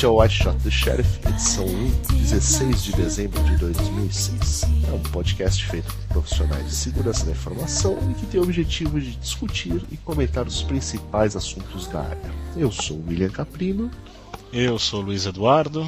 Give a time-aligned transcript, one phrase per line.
[0.00, 1.90] Este é o I Shot the Sheriff, edição 1,
[2.22, 4.62] 16 de dezembro de 2006.
[4.88, 8.98] É um podcast feito por profissionais de segurança da informação e que tem o objetivo
[8.98, 12.32] de discutir e comentar os principais assuntos da área.
[12.56, 13.90] Eu sou o William Caprino.
[14.50, 15.86] Eu sou o Luiz Eduardo.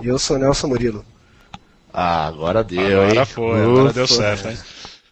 [0.00, 1.04] E eu sou o Nelson Murilo.
[1.92, 3.26] Ah, agora deu, agora hein?
[3.26, 4.58] foi, agora deu certo, hein?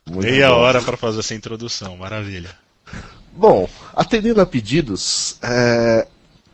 [0.09, 0.59] Muito Meia bom.
[0.59, 2.51] hora para fazer essa introdução, maravilha.
[3.33, 6.07] Bom, atendendo a pedidos, é,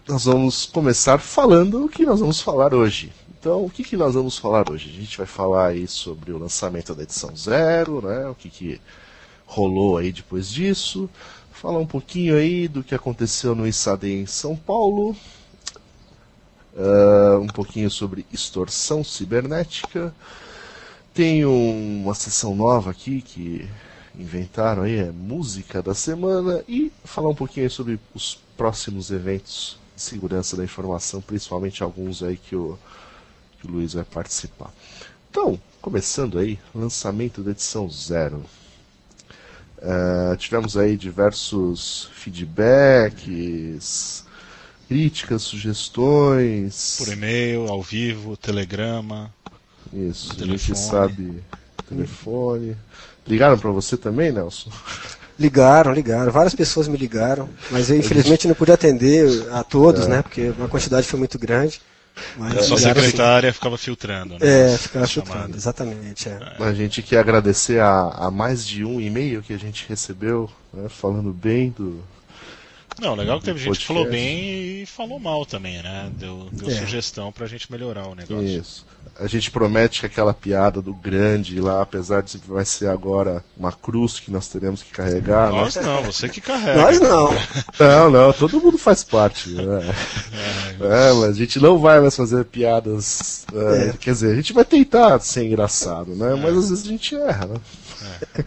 [0.09, 3.13] nós vamos começar falando o que nós vamos falar hoje.
[3.39, 4.89] Então, o que, que nós vamos falar hoje?
[4.89, 8.29] A gente vai falar aí sobre o lançamento da edição zero, né?
[8.29, 8.81] O que, que
[9.45, 11.11] rolou aí depois disso.
[11.51, 15.17] Falar um pouquinho aí do que aconteceu no ISAD em São Paulo.
[16.77, 20.15] Uh, um pouquinho sobre extorsão cibernética.
[21.13, 23.69] Tem uma sessão nova aqui que
[24.17, 26.63] inventaram aí, é música da semana.
[26.69, 32.37] E falar um pouquinho sobre os próximos eventos de segurança da informação, principalmente alguns aí
[32.37, 32.79] que o,
[33.59, 34.71] que o Luiz vai participar.
[35.31, 38.45] Então, começando aí, lançamento da edição zero.
[39.79, 43.05] Uh, tivemos aí diversos feedbacks,
[44.89, 46.97] críticas, sugestões.
[46.99, 49.35] Por e-mail, ao vivo, telegrama.
[49.93, 50.55] Isso, telefone.
[50.55, 51.43] a gente sabe.
[51.89, 52.77] Telefone.
[53.27, 54.71] Ligaram para você também, Nelson?
[55.39, 56.33] Ligaram, ligaram.
[56.33, 60.09] Várias pessoas me ligaram, mas eu infelizmente não pude atender a todos, é.
[60.09, 60.23] né?
[60.23, 61.81] Porque a quantidade foi muito grande.
[62.39, 63.57] Mas a sua secretária assim.
[63.57, 64.73] ficava filtrando, né?
[64.73, 66.29] É, ficava filtrando, exatamente.
[66.29, 66.39] É.
[66.59, 70.89] A gente quer agradecer a, a mais de um e-mail que a gente recebeu, né,
[70.89, 72.03] falando bem do,
[73.01, 76.11] não, legal que teve gente que falou bem e falou mal também, né?
[76.15, 76.75] Deu, deu é.
[76.75, 78.47] sugestão pra gente melhorar o negócio.
[78.47, 78.87] Isso.
[79.19, 83.43] A gente promete que aquela piada do grande lá, apesar de que vai ser agora
[83.57, 85.51] uma cruz que nós teremos que carregar.
[85.51, 85.83] Nós né?
[85.83, 86.83] não, você que carrega.
[86.83, 87.31] Nós não.
[87.79, 89.51] Não, não, todo mundo faz parte.
[89.51, 89.63] Né?
[90.79, 93.47] É, é, mas a gente não vai mais fazer piadas.
[93.53, 93.93] É, é.
[93.99, 96.33] Quer dizer, a gente vai tentar ser engraçado, né?
[96.33, 96.37] É.
[96.37, 97.57] Mas às vezes a gente erra, né?
[98.03, 98.45] É.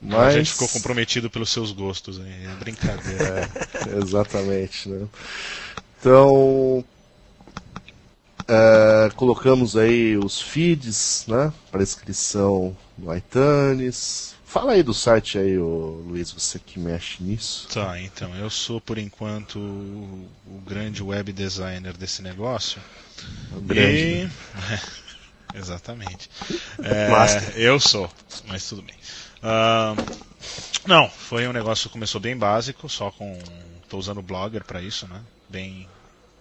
[0.00, 0.34] Mas...
[0.34, 2.32] A gente ficou comprometido pelos seus gostos, hein?
[2.44, 3.50] é brincadeira.
[3.74, 5.06] É, exatamente, né?
[6.00, 6.84] Então,
[8.50, 11.52] é, colocamos aí os feeds, né?
[11.70, 14.34] Para inscrição no iTunes.
[14.44, 17.68] Fala aí do site aí, ô, Luiz, você que mexe nisso.
[17.72, 22.82] Tá, então, eu sou por enquanto o, o grande web designer desse negócio.
[23.52, 23.98] O grande.
[23.98, 24.24] E...
[24.24, 24.80] Né?
[25.54, 26.28] exatamente.
[26.82, 27.10] É,
[27.56, 28.10] eu sou,
[28.46, 28.96] mas tudo bem.
[29.42, 29.94] Uh,
[30.86, 33.38] não, foi um negócio que começou bem básico, só com.
[33.88, 35.20] Tô usando o Blogger para isso, né?
[35.48, 35.86] Bem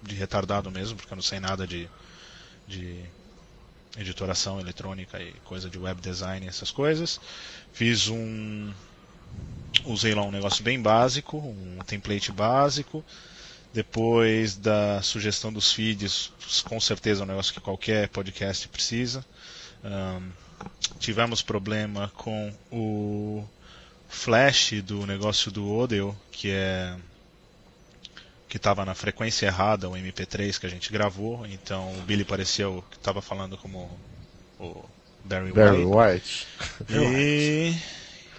[0.02, 1.90] de retardado mesmo, porque eu não sei nada de,
[2.68, 3.04] de
[3.98, 7.20] editoração eletrônica e coisa de web design essas coisas.
[7.74, 8.72] Fiz um.
[9.86, 13.04] Usei lá um negócio bem básico, um template básico.
[13.72, 16.32] Depois da sugestão dos feeds,
[16.64, 19.24] com certeza é um negócio que qualquer podcast precisa.
[19.84, 20.32] Um,
[21.00, 23.48] tivemos problema com o
[24.08, 26.96] flash do negócio do Odeo, que é
[28.50, 32.84] que estava na frequência errada, o MP3 que a gente gravou, então o Billy pareceu
[32.90, 33.90] que estava falando como
[34.60, 34.84] o
[35.24, 35.96] Barry, Barry White.
[35.96, 36.48] White.
[36.90, 37.76] E,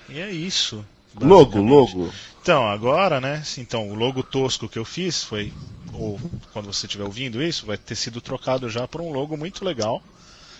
[0.09, 0.85] e é isso.
[1.19, 2.13] Logo, logo.
[2.43, 3.43] Então, agora, né?
[3.59, 5.53] Então, o logo tosco que eu fiz foi,
[5.93, 6.21] ou
[6.53, 10.03] quando você estiver ouvindo isso, vai ter sido trocado já por um logo muito legal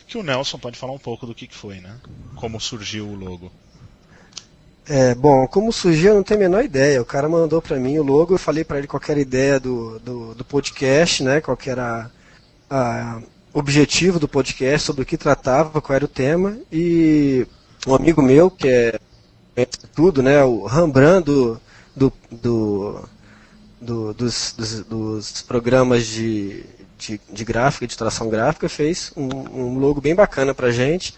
[0.07, 1.97] que o Nelson pode falar um pouco do que, que foi, né?
[2.35, 3.51] Como surgiu o logo.
[4.89, 7.01] É, bom, como surgiu eu não tenho a menor ideia.
[7.01, 9.61] O cara mandou para mim o logo, eu falei para ele qual era a ideia
[9.61, 11.41] do, do, do, podcast, né?
[11.41, 12.11] Qual era
[13.53, 16.59] o objetivo do podcast, sobre o que tratava, qual era o tema.
[16.73, 17.47] E
[17.87, 18.69] um amigo meu, que
[19.57, 20.43] é tudo, né?
[20.45, 21.61] O Rembrandt do,
[21.95, 23.09] do, do,
[23.81, 26.65] do dos, dos, dos programas de,
[26.99, 31.15] de, de gráfica, de tração gráfica, fez um, um logo bem bacana para gente,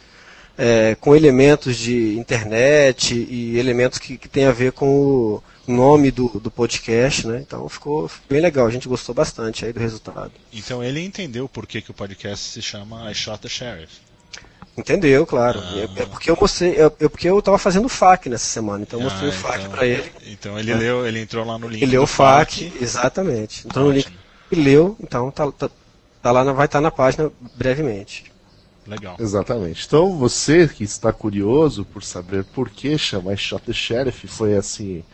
[0.56, 6.10] é, com elementos de internet e elementos que, que tem a ver com o nome
[6.10, 7.42] do, do podcast, né?
[7.46, 10.32] Então ficou bem legal, a gente gostou bastante aí do resultado.
[10.52, 14.12] Então ele entendeu por que, que o podcast se chama I Shot the Sheriff.
[14.76, 15.60] Entendeu, claro.
[15.62, 18.46] Ah, é, é, porque eu mostrei, é, é, porque eu estava fazendo o FAQ nessa
[18.46, 20.12] semana, então eu mostrei ah, o FAQ então, para ele.
[20.26, 20.74] Então ele é.
[20.74, 21.82] leu, ele entrou lá no link.
[21.82, 23.66] Ele leu o FAQ, FAQ, exatamente.
[23.66, 24.08] Entrou no link
[24.50, 25.70] e leu, então tá, tá,
[26.22, 28.31] tá lá, vai estar tá na página brevemente.
[28.86, 29.16] Legal.
[29.18, 29.84] Exatamente.
[29.86, 35.04] Então você que está curioso por saber por que chamar Shot the Sheriff foi assim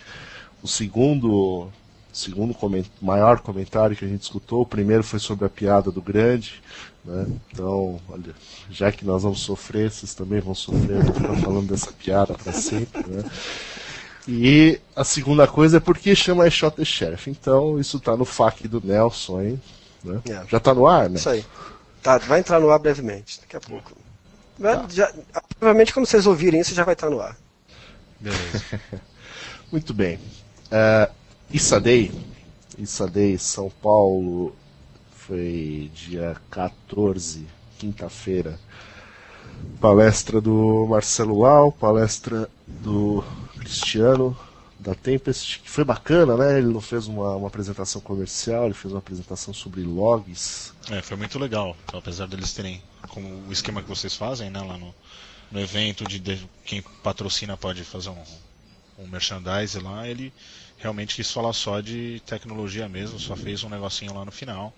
[0.62, 1.69] o segundo
[2.12, 4.62] segundo coment maior comentário que a gente escutou.
[4.62, 6.61] O primeiro foi sobre a piada do grande.
[7.05, 7.26] Né?
[7.53, 8.35] Então, olha,
[8.70, 12.53] já que nós vamos sofrer, vocês também vão sofrer, vou ficar falando dessa piada para
[12.53, 13.09] sempre.
[13.09, 13.25] Né?
[14.26, 17.31] E a segunda coisa é por que chama I Shot the Sheriff.
[17.31, 19.59] Então, isso tá no FAQ do Nelson aí.
[20.05, 20.21] Né?
[20.29, 20.43] É.
[20.49, 21.17] Já tá no ar, né?
[21.17, 21.44] Isso aí.
[22.03, 23.93] Tá, vai entrar no ar brevemente, daqui a pouco.
[24.61, 24.87] Tá.
[24.89, 25.12] Já,
[25.59, 27.37] provavelmente quando vocês ouvirem isso já vai estar no ar.
[28.21, 28.65] Beleza.
[29.71, 30.17] Muito bem.
[30.67, 31.12] Uh,
[31.50, 32.11] Issadei,
[32.79, 34.55] Issadei, São Paulo,
[35.11, 37.47] foi dia 14,
[37.79, 38.59] quinta-feira.
[39.81, 43.25] Palestra do Marcelo Lau, palestra do
[43.59, 44.37] Cristiano
[44.79, 46.59] da Tempest, que foi bacana, né?
[46.59, 50.73] Ele não fez uma, uma apresentação comercial, ele fez uma apresentação sobre logs.
[50.91, 54.79] É, foi muito legal, apesar deles terem, como o esquema que vocês fazem, né, lá
[54.79, 54.95] no,
[55.51, 58.25] no evento de, de quem patrocina pode fazer um,
[58.99, 60.33] um merchandise lá, ele
[60.79, 64.73] realmente quis falar só de tecnologia mesmo, só fez um negocinho lá no final.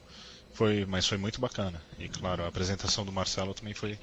[0.55, 1.81] Foi, mas foi muito bacana.
[1.99, 3.99] E claro, a apresentação do Marcelo também foi,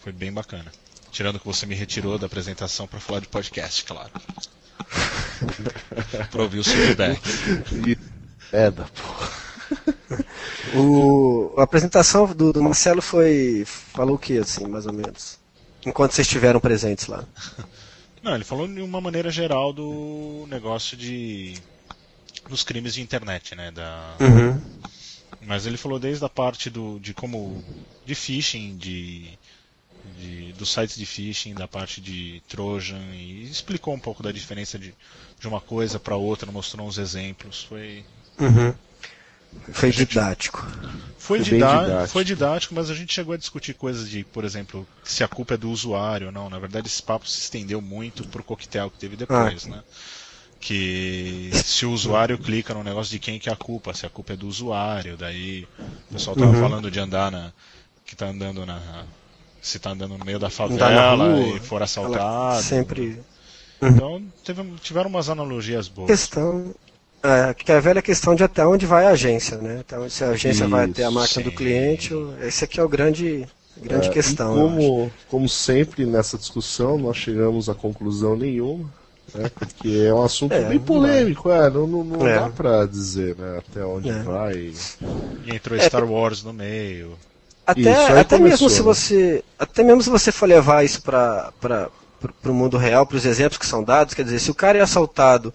[0.00, 0.72] foi bem bacana.
[1.12, 4.10] Tirando que você me retirou da apresentação para falar de podcast, claro.
[6.30, 7.20] para ouvir o feedback.
[8.52, 9.44] É da porra.
[10.74, 13.64] O, a apresentação do, do, Marcelo foi.
[13.66, 15.38] falou o que, assim, mais ou menos?
[15.86, 17.24] Enquanto vocês estiveram presentes lá.
[18.22, 21.54] Não, ele falou de uma maneira geral do negócio de.
[22.48, 23.70] dos crimes de internet, né?
[23.70, 24.60] Da, uhum.
[25.42, 27.62] Mas ele falou desde a parte do, de como.
[28.04, 29.38] de phishing, de,
[30.18, 34.78] de, dos sites de phishing, da parte de Trojan, e explicou um pouco da diferença
[34.78, 34.94] de,
[35.38, 37.64] de uma coisa para outra, mostrou uns exemplos.
[37.64, 38.04] Foi.
[38.38, 38.74] Uhum.
[39.72, 40.66] Foi didático.
[41.16, 42.08] Foi, foi, didático.
[42.08, 45.54] foi didático, mas a gente chegou a discutir coisas de, por exemplo, se a culpa
[45.54, 46.50] é do usuário ou não.
[46.50, 49.68] Na verdade, esse papo se estendeu muito pro coquetel que teve depois, ah.
[49.68, 49.82] né?
[50.64, 54.08] que se o usuário clica no negócio de quem que é a culpa, se a
[54.08, 55.68] culpa é do usuário, daí
[56.08, 56.60] o pessoal tava uhum.
[56.60, 57.52] falando de andar na
[58.06, 59.04] que tá andando na
[59.64, 62.62] se tá andando no meio da favela e for assaltado.
[62.62, 63.18] Sempre.
[63.80, 66.08] Então teve, tiveram umas analogias boas.
[66.08, 66.74] Questão
[67.22, 69.80] é, que é a velha questão de até onde vai a agência, né?
[69.80, 71.50] Até onde se a agência Isso, vai até a máquina sim.
[71.50, 72.12] do cliente,
[72.42, 73.48] esse aqui é o grande
[73.82, 74.54] grande é, questão.
[74.54, 78.88] Como, como sempre nessa discussão nós chegamos a conclusão nenhuma
[79.34, 79.50] né?
[79.54, 82.38] Porque é um assunto é, bem polêmico, é, não, não, não é.
[82.38, 84.22] dá pra dizer né, até onde é.
[84.22, 84.72] vai.
[85.46, 87.16] E entrou Star Wars no meio.
[87.66, 88.82] Até, até mesmo se né?
[88.82, 89.44] você.
[89.58, 91.52] Até mesmo se você for levar isso para
[92.44, 94.82] o mundo real, para os exemplos que são dados, quer dizer, se o cara é
[94.82, 95.52] assaltado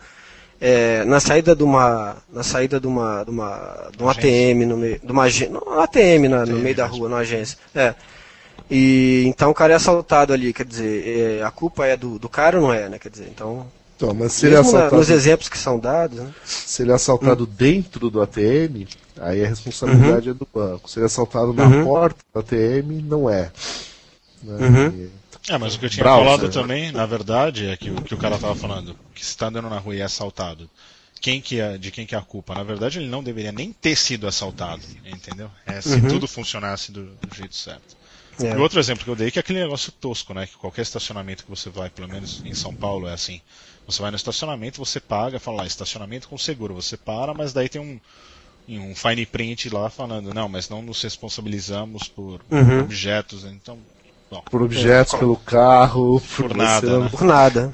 [0.59, 2.17] é, na saída de uma.
[2.31, 3.23] Na saída de uma.
[3.23, 4.99] de, uma, de um ATM no meio.
[4.99, 7.57] De uma, no ATM na, no meio da rua, numa agência.
[7.73, 7.93] É.
[8.69, 12.29] E então o cara é assaltado ali, quer dizer, é, a culpa é do, do
[12.29, 12.99] cara ou não é, né?
[12.99, 13.65] Quer dizer, então.
[13.99, 16.33] Então, mas se ele é assaltado, nos exemplos que são dados, né?
[16.45, 17.47] Se ele é assaltado hum.
[17.51, 18.87] dentro do ATM,
[19.19, 20.35] aí a responsabilidade uhum.
[20.35, 20.89] é do banco.
[20.89, 21.83] Se ele é assaltado na uhum.
[21.83, 23.51] porta do ATM, não é.
[24.41, 24.67] Né?
[24.67, 25.09] Uhum.
[25.49, 26.23] É, mas o que eu tinha Browser.
[26.23, 29.47] falado também, na verdade, é que o que o cara estava falando, que se está
[29.47, 30.69] andando na rua e é assaltado,
[31.19, 32.55] quem que é, de quem que é a culpa?
[32.55, 35.51] Na verdade, ele não deveria nem ter sido assaltado, entendeu?
[35.65, 36.07] É, se uhum.
[36.07, 37.99] tudo funcionasse do, do jeito certo.
[38.41, 38.53] É.
[38.53, 40.47] E outro exemplo que eu dei que é aquele negócio tosco, né?
[40.47, 43.41] Que qualquer estacionamento que você vai, pelo menos em São Paulo é assim.
[43.91, 47.67] Você vai no estacionamento, você paga, fala lá, estacionamento com seguro, você para, mas daí
[47.67, 47.99] tem um,
[48.67, 52.81] um fine print lá falando, não, mas não nos responsabilizamos por uhum.
[52.81, 53.79] objetos, então.
[54.29, 56.99] Bom, por objetos, é, pelo carro, por, por nada.
[56.99, 57.09] Né?
[57.09, 57.73] Por nada.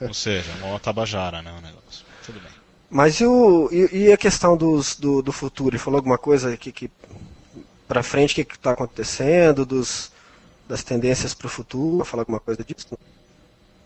[0.00, 0.06] É.
[0.06, 1.50] Ou seja, uma tabajara, né?
[1.50, 2.04] O negócio.
[2.24, 2.52] Tudo bem.
[2.88, 5.74] Mas e, o, e, e a questão dos, do, do futuro?
[5.74, 6.88] Ele falou alguma coisa que, que
[7.88, 10.12] para frente, o que está acontecendo, dos,
[10.68, 12.04] das tendências para o futuro?
[12.04, 12.96] Falar alguma coisa disso?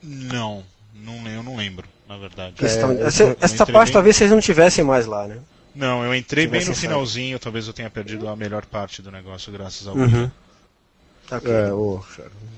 [0.02, 0.62] Não,
[1.04, 2.54] não eu não lembro, na verdade.
[2.61, 3.92] É, essa, essa parte bem...
[3.92, 5.38] talvez vocês não tivessem mais lá, né?
[5.75, 9.52] Não, eu entrei bem no finalzinho, talvez eu tenha perdido a melhor parte do negócio,
[9.52, 10.30] graças ao uhum.
[11.30, 11.50] Okay.
[11.50, 12.00] É, oh,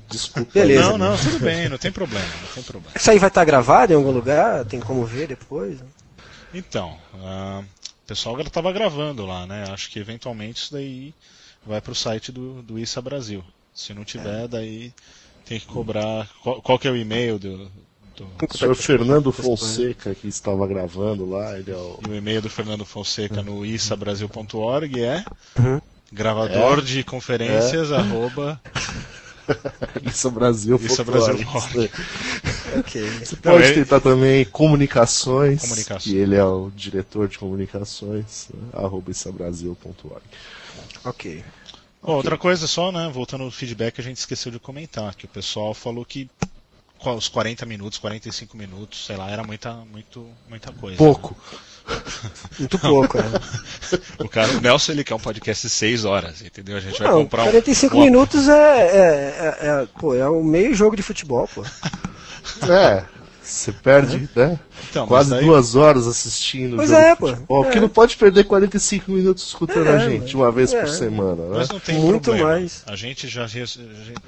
[0.09, 0.51] desculpa.
[0.53, 0.83] Beleza.
[0.83, 2.93] Não, não, tudo bem, não tem problema, não tem problema.
[2.97, 4.65] Isso aí vai estar gravado em algum lugar?
[4.65, 5.79] Tem como ver depois?
[6.53, 9.65] Então, uh, o pessoal estava gravando lá, né?
[9.71, 11.15] Acho que eventualmente isso daí
[11.65, 13.45] vai para o site do, do ISA Brasil.
[13.73, 14.49] Se não tiver, é.
[14.49, 14.93] daí
[15.45, 16.29] tem que cobrar.
[16.43, 17.71] Qual, qual que é o e-mail do,
[18.25, 22.01] O senhor Fernando Fonseca, que estava gravando lá, ele é o...
[22.07, 25.25] E o e-mail do Fernando Fonseca no issabrasil.org é
[25.59, 25.81] uhum.
[26.13, 26.83] gravador é.
[26.83, 27.97] de conferências é.
[27.97, 28.61] arroba
[30.05, 30.77] Isso Brasil.
[30.83, 31.47] Isso Brasil.
[32.79, 33.09] okay.
[33.21, 38.69] Você pode Não, tentar também comunicações, comunicações, que ele é o diretor de comunicações, né?
[38.73, 40.23] arroba issabrasil.org.
[41.05, 41.05] Ok.
[41.05, 41.45] Okay.
[42.03, 43.11] Outra coisa só, né?
[43.13, 46.31] Voltando ao feedback, a gente esqueceu de comentar que o pessoal falou que
[47.05, 50.97] os 40 minutos, 45 minutos, sei lá, era muita, muito, muita coisa.
[50.97, 51.37] Pouco.
[51.53, 51.59] Né?
[52.59, 53.31] Muito pouco, né?
[54.19, 56.77] O cara, o Nelson, ele quer um podcast de 6 horas, entendeu?
[56.77, 58.01] A gente Não, vai comprar 45 um...
[58.01, 61.63] minutos é, é, é, é, pô, é um meio jogo de futebol, pô.
[62.69, 63.05] É.
[63.47, 64.59] Você perde, né?
[64.91, 66.77] Então, Quase daí- duas horas assistindo.
[66.77, 67.29] Pois jogo é, pô.
[67.29, 67.71] futebol, É.
[67.71, 70.81] Que não pode perder 45 minutos escutando É, a gente, uma vez é.
[70.81, 71.57] por semana, né?
[71.59, 72.51] Mas não tem Muito problema.
[72.51, 72.83] mais.
[72.87, 73.47] A gente já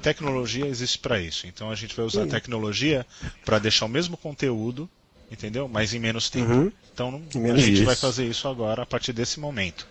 [0.01, 1.47] tecnologia existe para isso.
[1.47, 2.29] Então a gente vai usar a Sim.
[2.29, 3.05] tecnologia
[3.45, 4.89] para deixar o mesmo conteúdo,
[5.31, 5.67] entendeu?
[5.67, 6.51] Mas em menos tempo.
[6.51, 6.71] Uhum.
[6.93, 7.85] Então não- Em a menos gente isso.
[7.85, 9.85] vai fazer isso agora a partir desse momento.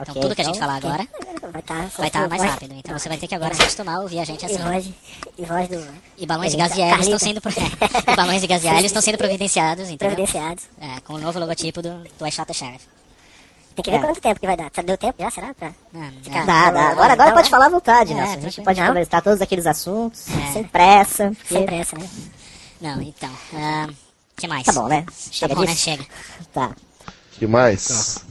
[0.00, 1.06] Então tudo que a gente falar agora
[1.50, 2.74] vai estar vai estar mais rápido.
[2.74, 4.58] Então você vai ter que agora se acostumar a ouvir a gente E assim.
[4.58, 4.88] voz,
[5.38, 5.86] e voz do.
[6.18, 7.52] E balões de gás de hélio estão sendo pro-
[8.12, 10.14] e balões de gás de hélio estão sendo providenciados, entendeu?
[10.16, 10.64] Providenciados.
[10.80, 12.86] É, com o novo logotipo do, do iShot Sheriff.
[13.74, 14.00] Tem que ver É.
[14.00, 14.70] quanto tempo que vai dar.
[14.84, 15.52] Deu tempo já, será?
[15.52, 15.72] Pra...
[15.92, 16.46] Não, Ficar-.
[16.46, 16.88] Dá, dá.
[16.90, 17.50] Agora, agora Não, pode né?
[17.50, 18.22] falar à vontade, É, né?
[18.34, 18.86] A gente pode Não.
[18.88, 20.52] conversar todos aqueles assuntos, É.
[20.52, 21.24] sem pressa.
[21.48, 22.08] Sem porque- pressa, né?
[22.80, 23.30] Não, então.
[23.54, 23.88] ah,
[24.36, 24.64] que mais?
[24.64, 25.02] Tá bom, né?
[25.02, 25.66] Tá Chega bom, né?
[25.66, 25.82] disso.
[25.82, 26.04] Chega.
[26.52, 26.70] Tá.
[27.32, 28.24] Que mais?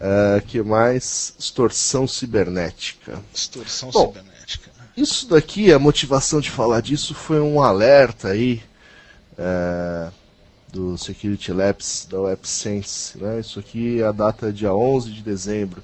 [0.00, 1.34] É, que mais?
[1.38, 3.20] Extorsão cibernética.
[3.34, 4.08] Extorsão Bom.
[4.08, 4.70] cibernética.
[4.96, 8.62] Isso daqui, a motivação de falar disso foi um alerta aí
[9.36, 10.10] é,
[10.72, 13.18] do Security Labs da WebSense.
[13.18, 13.40] Né?
[13.40, 15.82] Isso aqui é a data dia 11 de dezembro.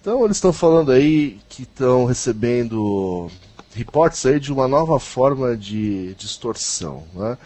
[0.00, 3.30] Então eles estão falando aí que estão recebendo
[3.74, 7.04] reportes aí de uma nova forma de distorção.
[7.14, 7.36] Né?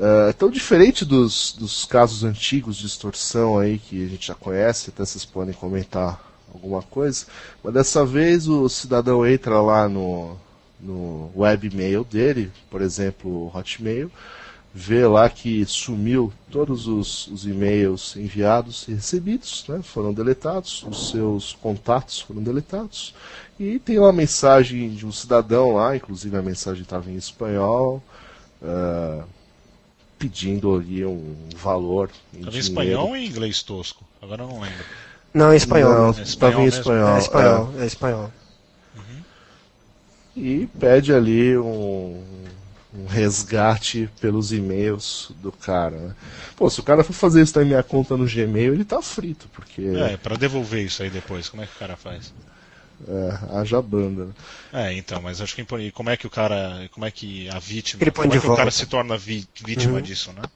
[0.00, 4.90] É, tão diferente dos, dos casos antigos de extorsão aí que a gente já conhece,
[4.90, 6.22] até vocês podem comentar
[6.54, 7.26] alguma coisa,
[7.64, 10.36] mas dessa vez o cidadão entra lá no,
[10.80, 14.08] no webmail dele, por exemplo, o Hotmail,
[14.72, 21.10] vê lá que sumiu todos os, os e-mails enviados e recebidos, né, foram deletados, os
[21.10, 23.12] seus contatos foram deletados,
[23.58, 28.00] e tem uma mensagem de um cidadão lá, inclusive a mensagem estava em espanhol,
[28.62, 29.24] ah,
[30.18, 32.58] pedindo ali um valor em em dinheiro.
[32.58, 34.04] espanhol ou em inglês tosco?
[34.20, 34.86] Agora eu não lembro.
[35.32, 35.94] Não, em espanhol.
[35.94, 36.20] Não, mesmo.
[36.20, 37.16] É estava em espanhol espanhol.
[37.16, 38.32] É espanhol, é espanhol.
[40.36, 42.22] e pede ali um,
[42.94, 45.96] um resgate pelos e-mails do cara.
[45.96, 46.14] Né?
[46.56, 49.48] Pô, se o cara for fazer isso na minha conta no Gmail, ele tá frito,
[49.52, 52.32] porque É, pra devolver isso aí depois, como é que o cara faz?
[53.06, 54.26] É, haja banda.
[54.26, 54.34] né?
[54.70, 58.04] É, então, mas acho que como é que o cara, como é que a vítima,
[58.04, 58.70] Ele como é que o cara volta.
[58.70, 60.02] se torna vi- vítima Uhum.
[60.02, 60.50] disso, né?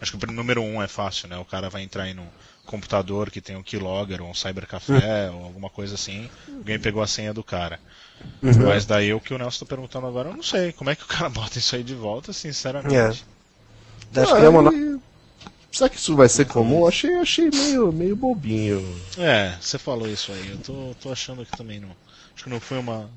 [0.00, 1.36] Acho que o número um é fácil, né?
[1.38, 2.30] O cara vai entrar aí num
[2.64, 5.30] computador que tem um keylogger ou um cybercafé Uhum.
[5.30, 7.80] ou alguma coisa assim, alguém pegou a senha do cara.
[8.42, 8.62] Uhum.
[8.62, 10.72] Mas daí o que o Nelson tá perguntando agora, eu não sei.
[10.72, 13.26] Como é que o cara bota isso aí de volta, sinceramente?
[14.16, 14.72] Acho Ah, que é uma
[15.72, 16.86] Será que isso vai ser comum?
[16.86, 18.82] Achei, achei meio, meio bobinho.
[19.16, 20.48] É, você falou isso aí.
[20.50, 21.90] Eu tô, tô achando que também não.
[22.34, 23.10] Acho que não foi uma,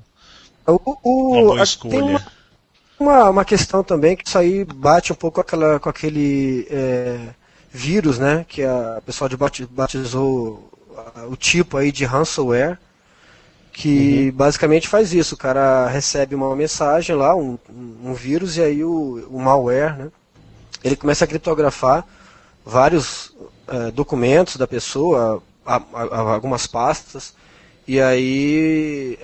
[0.66, 0.98] O,
[1.30, 1.88] uma o, boa a- escolha.
[1.88, 2.22] Tem uma,
[2.98, 7.30] uma, uma questão também que isso aí bate um pouco com, aquela, com aquele é,
[7.72, 8.44] vírus, né?
[8.48, 10.70] Que a pessoa de bati- batizou
[11.30, 12.78] o tipo aí de ransomware,
[13.72, 15.34] que basicamente faz isso.
[15.34, 19.96] O cara recebe uma mensagem lá, um, um um vírus, e aí o, o malware,
[19.96, 20.10] né?
[20.84, 22.04] Ele começa a criptografar
[22.64, 23.32] vários
[23.68, 27.34] eh, documentos da pessoa, a- a- a- algumas pastas,
[27.86, 29.18] e aí,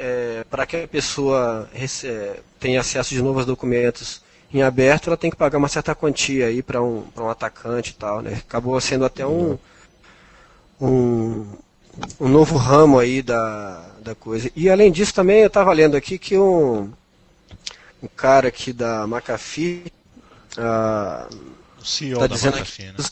[0.51, 1.69] para que a pessoa
[2.05, 4.21] eh, tenha acesso de novos documentos
[4.53, 7.91] em aberto, ela tem que pagar uma certa quantia aí para um, pra um atacante
[7.91, 8.35] e tal, né?
[8.49, 9.59] Acabou sendo até um,
[10.81, 11.47] um,
[12.21, 14.51] um novo ramo aí da, da coisa.
[14.57, 16.91] E além disso também eu estava lendo aqui que um,
[18.03, 19.93] um cara aqui da McAfee,
[20.59, 21.29] ah,
[21.81, 23.03] O CEO tá da dizendo McAfee, né?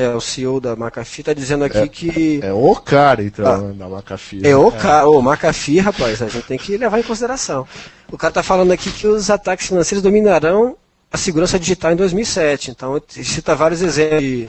[0.00, 3.58] É, o CEO da McAfee, está dizendo aqui que É o cara, então, Ah.
[3.58, 4.46] né, da McAfee.
[4.46, 7.66] É o cara, o McAfee, rapaz, a gente tem que levar em consideração.
[8.10, 10.76] O cara tá falando aqui que os ataques financeiros dominarão
[11.10, 12.70] a segurança digital em 2007.
[12.70, 14.46] Então, ele cita vários exemplos de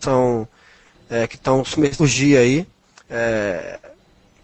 [0.00, 0.46] são
[1.10, 2.66] é, que estão surgindo aí.
[3.08, 3.78] É,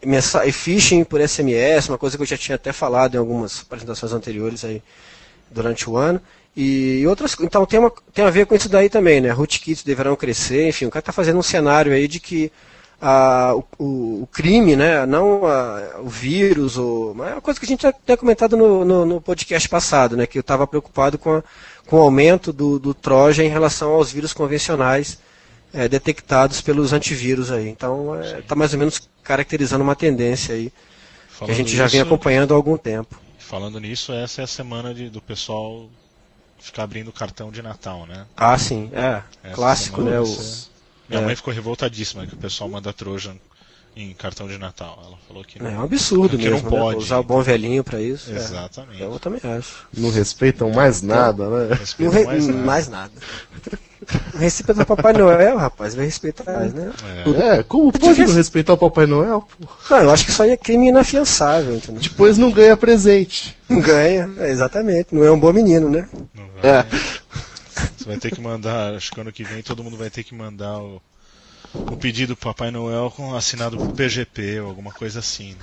[0.05, 3.61] mensa- e phishing por SMS, uma coisa que eu já tinha até falado em algumas
[3.63, 4.83] apresentações anteriores aí
[5.51, 6.21] durante o ano.
[6.57, 9.31] E, outras então tem, uma, tem a ver com isso daí também, né?
[9.31, 12.53] Rootkits deverão crescer, enfim, o cara está fazendo um cenário aí de que
[13.03, 15.05] ah, o, o- crime, né?
[15.05, 18.57] Não ah, o vírus, ou, mas é uma coisa que a gente já tinha comentado
[18.57, 20.27] no, no, no podcast passado, né?
[20.29, 21.43] Que eu estava preocupado com, a-
[21.87, 25.19] com o aumento do, do Trojan em relação aos vírus convencionais
[25.73, 27.69] eh, detectados pelos antivírus aí.
[27.69, 32.01] Então está mais ou menos caracterizando uma tendência aí que a Falando gente já vem
[32.01, 33.19] nisso- acompanhando há algum tempo.
[33.41, 35.89] Falando nisso, essa é a semana de- do pessoal
[36.65, 38.25] ficar abrindo cartão de Natal, né?
[38.37, 39.23] Ah, sim, é.
[39.43, 40.27] Essa clássico, semana né?
[40.27, 40.69] ser-
[41.09, 41.25] Minha é.
[41.27, 43.37] mãe ficou revoltadíssima que o pessoal manda Trojan
[43.95, 44.99] em cartão de Natal.
[45.07, 46.79] Ela falou que é um absurdo que não mesmo, né?
[46.79, 46.99] pode.
[47.01, 48.33] Usar o bom velhinho pra isso.
[48.33, 48.37] é.
[48.37, 49.03] Exatamente.
[49.03, 49.87] Eu também acho.
[49.97, 51.67] Não respeitam mais nada, né?
[51.69, 53.13] Não Respeitam re- mais mais, nada.
[54.39, 56.93] Respeita o Papai Noel, rapaz, vai respeitar, né?
[57.59, 59.47] É, como pode não respeitar o Papai Noel?
[59.59, 59.67] Pô?
[59.91, 62.01] Não, eu acho que isso aí é crime inafiançável, entendeu?
[62.03, 63.57] Depois não ganha presente.
[63.69, 65.15] Não ganha, é, exatamente.
[65.15, 66.09] Não é um bom menino, né?
[66.35, 66.71] Não vai.
[66.71, 66.87] É.
[67.97, 70.35] Você vai ter que mandar, acho que ano que vem todo mundo vai ter que
[70.35, 71.01] mandar o,
[71.75, 75.55] o pedido pro Papai Noel com assinado por PGP ou alguma coisa assim.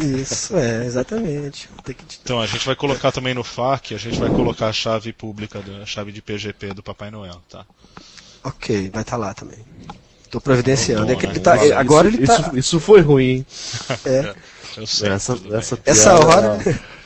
[0.00, 0.20] Né?
[0.20, 1.68] Isso, é, exatamente.
[1.84, 2.04] Tem que...
[2.22, 5.60] Então a gente vai colocar também no FAQ, a gente vai colocar a chave pública,
[5.60, 7.64] do- a chave de PGP do Papai Noel, tá?
[8.42, 9.58] Ok, vai estar lá também.
[10.30, 11.06] Tô providenciando.
[11.06, 11.32] Bom, É que né?
[11.32, 12.38] ele tá, Isso- agora ele tá.
[12.40, 13.44] Isso, isso foi ruim.
[14.04, 14.34] é,
[14.76, 15.08] Eu sei.
[15.10, 16.58] Essa, essa, essa hora.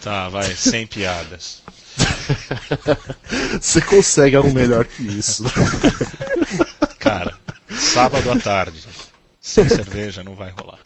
[0.02, 1.62] Tá, vai, sem piadas.
[3.60, 5.44] Você consegue algo melhor que isso.
[7.78, 8.78] Sábado à tarde,
[9.40, 10.78] sem cerveja não vai rolar.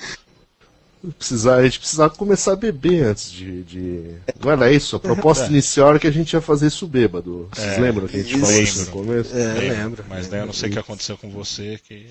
[1.16, 3.62] Precisar, a gente precisava começar a beber antes de.
[3.62, 4.14] de...
[4.40, 4.96] Não era isso?
[4.96, 7.48] A proposta inicial era que a gente ia fazer isso bêbado.
[7.52, 8.40] Vocês É, lembram que a gente isso.
[8.44, 8.92] falou isso no Lembro.
[9.06, 9.36] começo?
[9.36, 10.04] É, Lembro, lembro.
[10.08, 12.08] Mas daí eu não sei o que aconteceu com você, que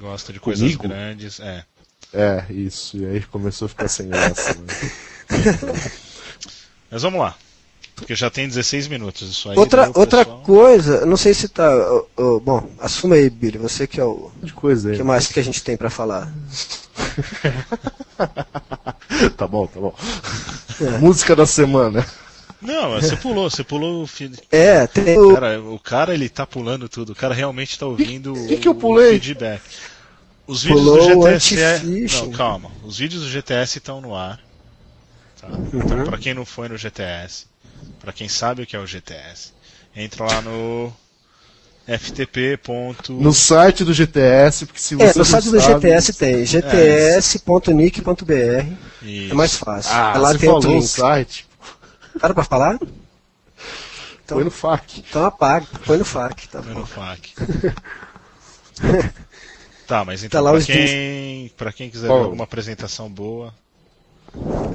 [0.00, 0.88] gosta de coisas Comigo?
[0.88, 1.38] grandes.
[1.38, 1.64] É.
[2.12, 2.96] É, isso.
[2.96, 4.54] E aí começou a ficar sem graça.
[4.54, 4.90] Né?
[6.90, 7.36] Mas vamos lá.
[7.98, 9.58] Porque já tem 16 minutos isso aí.
[9.58, 11.68] Outra, o outra pessoal- coisa, não sei se tá.
[12.42, 14.30] bom, assuma aí, Billy, você que é o.
[14.42, 14.96] De coisa aí.
[14.96, 16.32] que mais que a gente tem pra falar?
[19.36, 19.94] tá bom, tá bom.
[21.00, 22.06] Música da semana.
[22.60, 24.08] Não, você pulou, você pulou o
[24.50, 25.34] É, tem o.
[25.34, 28.68] Cara, o cara ele tá pulando tudo, o cara realmente tá ouvindo Que- que que
[28.68, 29.12] eu o pulei?
[29.12, 29.60] feedback.
[30.46, 31.60] Os vídeos Pulou do o GTS.
[31.60, 31.80] é-.
[32.24, 32.70] Não, calma.
[32.82, 34.40] Os vídeos do GTS estão no ar.
[35.40, 35.46] Tá?
[35.48, 35.68] Uhum.
[35.74, 37.46] Então, pra quem não foi no GTS,
[38.00, 39.52] pra quem sabe o que é o GTS,
[39.94, 40.92] entra lá no
[41.86, 42.56] ftp.
[42.58, 46.12] ponto- No site do GTS, porque se É, você no site não do sabe- GTS
[46.14, 48.72] tem gts.nic.br.
[49.02, 49.32] Isso.
[49.32, 49.92] É mais fácil.
[49.92, 51.46] Ah, lá você tem falou o site.
[52.20, 52.78] Para pra falar?
[54.26, 55.02] Foi no FAQ.
[55.08, 56.80] Então apaga, põe no FAQ, tá Foi bom.
[56.80, 57.32] no FAQ.
[59.86, 63.54] tá, mas Tá então, pra, os quem, pra quem quiser ver alguma apresentação boa,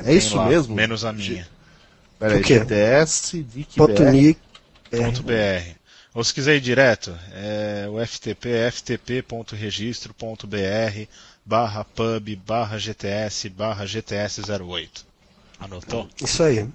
[0.05, 0.75] É isso lá, mesmo?
[0.75, 1.47] menos a minha.
[4.89, 5.75] Peraí.
[6.13, 11.07] Ou se quiser ir direto, é o FTP é ftp.registro.br
[11.43, 15.05] barra pub barra GTS barra GTS08.
[15.59, 16.07] Anotou?
[16.21, 16.67] Isso aí.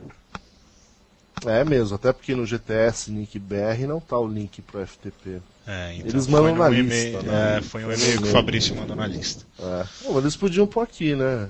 [1.46, 5.40] É mesmo, até porque no GTS Nick BR não tá o link pro FTP.
[5.66, 7.58] É, então Eles mandam na lista, e-mail- né?
[7.58, 8.32] é, foi um e-mail que o.
[8.32, 9.44] Fabrício mandou na lista.
[9.58, 9.84] É.
[10.02, 11.48] Não, mas eles podiam pôr aqui, né?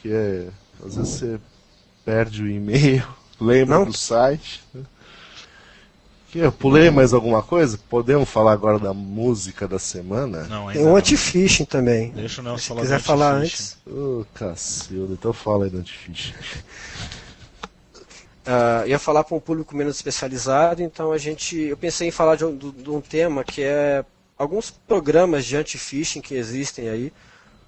[0.00, 0.46] Que é.
[0.86, 1.40] Às vezes você
[2.04, 3.06] perde o e-mail,
[3.40, 3.84] lembra Não.
[3.86, 4.62] do site.
[6.30, 7.78] Que, eu pulei mais alguma coisa?
[7.90, 10.44] Podemos falar agora da música da semana?
[10.44, 12.10] Não, ainda Tem um anti-phishing também.
[12.12, 13.74] Deixa o Nelson Se falar quiser do falar anti-phishing.
[13.86, 13.92] antes.
[13.94, 16.32] Ô, cacilda, então fala aí do antifixing.
[18.44, 22.34] Ah, ia falar para um público menos especializado, então a gente, eu pensei em falar
[22.34, 24.04] de um, de um tema que é
[24.36, 27.12] alguns programas de anti-phishing que existem aí.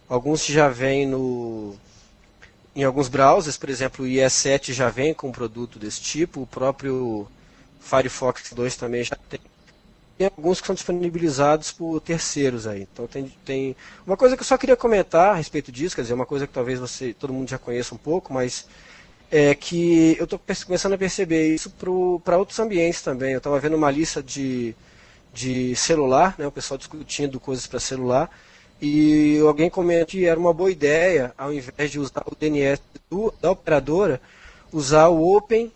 [0.08, 1.76] Alguns já vêm no
[2.74, 6.46] em alguns browsers, por exemplo, o IE7 já vem com um produto desse tipo, o
[6.46, 7.28] próprio
[7.80, 9.40] Firefox 2 também já tem.
[10.18, 12.82] E alguns que são disponibilizados por terceiros aí.
[12.92, 16.14] Então tem, tem uma coisa que eu só queria comentar a respeito disso, quer dizer,
[16.14, 18.66] uma coisa que talvez você todo mundo já conheça um pouco, mas
[19.30, 21.70] é que eu estou começando a perceber isso
[22.22, 23.32] para outros ambientes também.
[23.32, 24.74] Eu estava vendo uma lista de,
[25.32, 28.30] de celular, né, o pessoal discutindo coisas para celular,
[28.84, 33.34] e alguém comentou que era uma boa ideia, ao invés de usar o DNS do-
[33.40, 34.20] da operadora,
[34.72, 35.72] usar o Open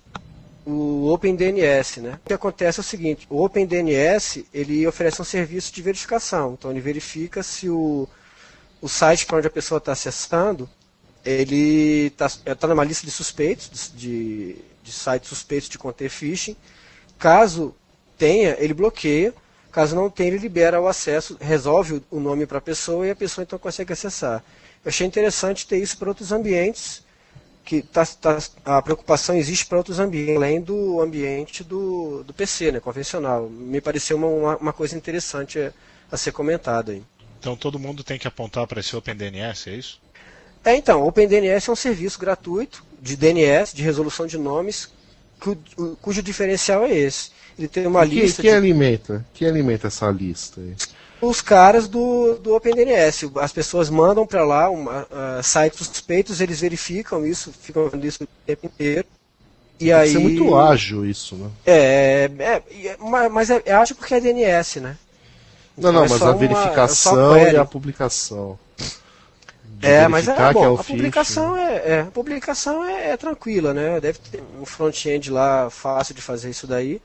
[0.67, 2.19] o OpenDNS, né?
[2.25, 6.55] O que acontece é o seguinte, o OpenDNS, ele oferece um serviço de verificação.
[6.59, 8.09] Então ele verifica se o,
[8.81, 10.69] o site para onde a pessoa está acessando,
[11.25, 12.13] ele
[12.51, 16.57] está numa lista de suspeitos, de, de sites suspeitos de conter phishing.
[17.19, 17.75] Caso
[18.19, 19.35] tenha, ele bloqueia.
[19.71, 23.17] Caso não tenha, ele libera o acesso, resolve o- nome para a pessoa e a
[23.17, 24.43] pessoa então consegue acessar.
[24.85, 27.03] Eu achei interessante ter isso para outros ambientes,
[27.65, 32.73] que tá, tá- a preocupação existe para outros ambientes, além do ambiente do, do PC,
[32.73, 33.49] né, convencional.
[33.49, 35.73] Me pareceu uma, uma, coisa interessante a,
[36.11, 37.03] a ser comentada aí.
[37.39, 40.01] Então todo mundo tem que apontar para esse OpenDNS, é isso?
[40.65, 44.89] É, então, o OpenDNS é um serviço gratuito de DNS, de resolução de nomes,
[46.01, 47.31] cujo diferencial é esse.
[47.59, 49.27] Ele tem uma Quem, lista quem de alimenta?
[49.35, 50.75] Quem alimenta essa lista aí?
[51.21, 53.31] os caras do, do OpenDNS.
[53.37, 58.23] As pessoas mandam para lá uma, ah, sites suspeitos, eles verificam isso, ficam vendo isso
[58.25, 59.07] o tempo inteiro.
[59.81, 61.51] E Tem aí, que ser muito ágil isso, né?
[61.65, 62.97] É, é, é,
[63.31, 64.97] mas é, é ágil porque é DNS, né?
[65.77, 67.55] Não, não, é mas a uma- é verificação query.
[67.55, 68.59] e a publicação.
[69.65, 73.11] De É, mas é, verificar bom, que é a publicação é, é, a publicação é,
[73.11, 74.01] é tranquila, né?
[74.01, 77.01] Deve ter um front-end lá fácil de fazer isso daí.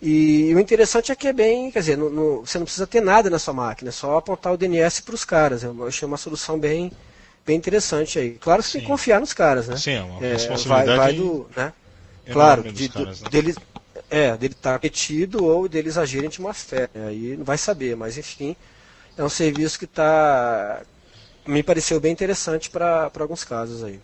[0.00, 3.00] E, o interessante é que é bem, quer dizer, no, no, você não precisa ter
[3.00, 5.62] nada na sua máquina, é só apontar o DNS para os caras.
[5.62, 6.92] Eu achei uma solução bem,
[7.46, 8.32] bem interessante aí.
[8.32, 9.76] Claro que você tem que confiar nos caras, né?
[9.76, 10.96] Sim, é uma responsabilidade.
[10.96, 11.72] Vai, vai do, né?
[12.30, 13.28] Claro, de, caras, né?
[13.30, 13.56] deles,
[14.10, 16.90] é, dele estar tá retido ou deles agirem de má fé.
[16.92, 17.08] Né?
[17.08, 18.56] Aí não vai saber, mas enfim,
[19.16, 20.82] é um serviço que está.
[21.46, 24.00] Me pareceu bem interessante para alguns casos aí.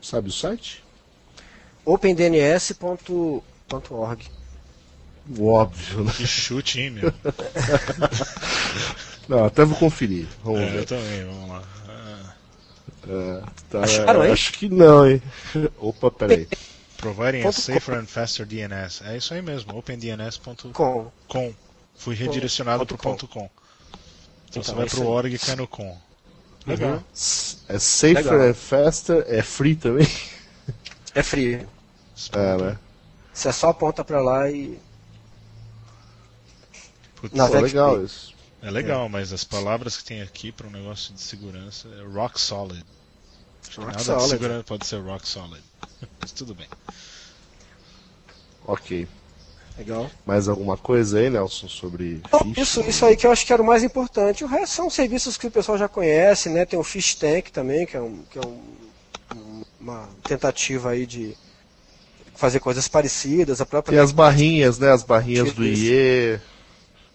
[0.00, 0.82] Sabe o site?
[1.84, 3.42] opendns.org.
[5.38, 6.12] Óbvio, né?
[6.16, 7.12] Que chute, hein, meu?
[9.28, 10.26] Não, até vou conferir.
[10.42, 10.78] Vamos é, ver.
[10.78, 11.62] Eu também, vamos lá.
[13.08, 14.32] É, tá, Acharam, hein?
[14.32, 15.22] acho que não, hein?
[15.78, 16.48] Opa, peraí.
[16.98, 19.02] Providing a safer and faster DNS.
[19.04, 21.10] É isso aí mesmo, opendns.com.
[21.26, 21.54] Com.
[21.96, 23.50] Fui redirecionado para o ponto .com.
[24.48, 25.96] Então, você vai para o org e cai no com.
[26.66, 26.92] Legal.
[26.92, 27.02] Uhum.
[27.68, 28.42] É safer Legal.
[28.42, 30.06] and faster, é free também?
[31.14, 31.66] É free.
[32.32, 32.78] É, né?
[33.32, 34.78] Você só aponta para lá e.
[37.22, 38.34] Putz, Na Pô, legal isso.
[38.60, 42.40] É legal, mas as palavras que tem aqui para um negócio de segurança é rock
[42.40, 42.84] solid.
[43.76, 44.22] Rock nada solid.
[44.24, 45.62] de segurança pode ser rock solid.
[46.20, 46.66] Mas tudo bem.
[48.66, 49.06] Ok.
[49.78, 50.10] Legal.
[50.26, 52.60] Mais alguma coisa aí, Nelson, sobre phishing?
[52.60, 54.44] isso, isso aí que eu acho que era o mais importante.
[54.44, 56.64] O resto são serviços que o pessoal já conhece, né?
[56.66, 58.62] Tem o Fish Tank também, que é, um, que é um-
[59.34, 61.34] um- uma tentativa aí de
[62.36, 63.60] fazer coisas parecidas.
[63.60, 64.92] A própria Tem as barrinhas, né?
[64.92, 65.82] As barrinhas do Isso.
[65.84, 66.40] IE,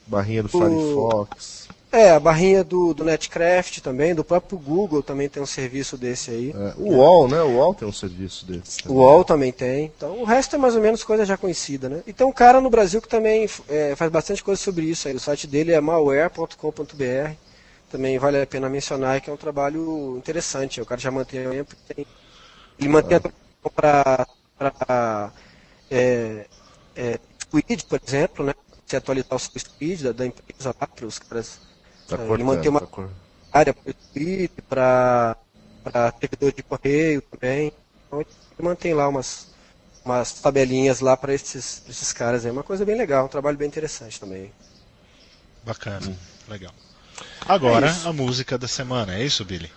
[0.08, 1.68] barrinha do O- Firefox.
[1.90, 6.30] É, a barrinha do, do Netcraft também, do próprio Google também tem um serviço desse
[6.32, 6.52] aí.
[6.54, 7.42] É, o UOL, né?
[7.42, 8.88] O UOL tem um serviço desse.
[8.88, 9.86] O UOL também tem.
[9.96, 12.04] Então o resto é mais ou menos coisa já conhecida, né?
[12.06, 15.16] E tem um cara no Brasil que também é, faz bastante coisa sobre isso aí.
[15.16, 17.32] O site dele é malware.com.br.
[17.90, 20.82] Também vale a pena mencionar que é um trabalho interessante.
[20.82, 21.74] O cara já mantém há tempo.
[21.96, 22.06] tem-
[22.78, 23.20] Ele mantém
[23.74, 25.32] para
[25.90, 26.46] é,
[26.96, 28.54] é, Squid, por exemplo, né?
[28.88, 31.60] Você atualizar o seu Squid da, da empresa lá para os caras
[32.08, 33.08] Tá É, ele cortando, mantém uma- tá
[33.52, 35.36] área para o Squid, para
[36.22, 37.74] servidor de correio também.
[38.08, 38.30] Então ele
[38.62, 39.48] mantém lá umas,
[40.06, 42.52] umas tabelinhas lá para esses, esses caras aí.
[42.52, 44.54] Uma coisa bem legal, um trabalho bem interessante também.
[45.66, 46.16] Bacana.
[46.48, 46.72] Legal.
[47.46, 49.16] Agora, É a música da semana.
[49.16, 49.70] É isso, Billy?